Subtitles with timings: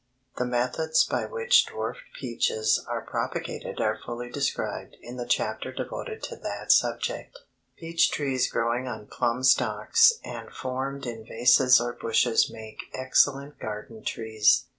[0.37, 6.23] The methods by which dwarf peaches are propagated are fully described in the chapter devoted
[6.23, 7.37] to that subject.
[7.77, 14.03] Peach trees growing on plum stocks and formed in vases or bushes make excellent garden
[14.03, 14.65] trees.